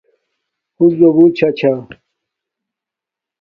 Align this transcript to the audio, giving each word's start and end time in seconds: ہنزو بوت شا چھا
ہنزو 0.77 1.09
بوت 1.15 1.33
شا 1.37 1.49
چھا 1.57 1.73